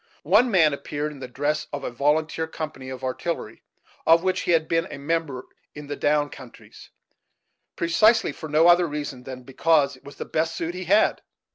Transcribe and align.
One 0.23 0.49
man 0.49 0.73
appeared 0.73 1.11
in 1.11 1.19
the 1.19 1.27
dress 1.27 1.67
of 1.71 1.83
a 1.83 1.91
volunteer 1.91 2.47
company 2.47 2.89
of 2.89 3.03
artillery, 3.03 3.61
of 4.07 4.23
which 4.23 4.41
he 4.41 4.51
had 4.53 4.67
been 4.67 4.87
a 4.89 4.97
member 4.97 5.45
in 5.75 5.85
the 5.85 5.95
"down 5.95 6.31
countries," 6.31 6.89
precisely 7.75 8.31
for 8.31 8.49
no 8.49 8.67
other 8.67 8.87
reason 8.87 9.25
than 9.25 9.43
because 9.43 9.95
it 9.95 10.03
was 10.03 10.15
the 10.15 10.25
best 10.25 10.55
suit 10.55 10.73
he 10.73 10.85
had. 10.85 11.21